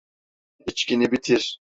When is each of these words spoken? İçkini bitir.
İçkini 0.67 1.11
bitir. 1.11 1.59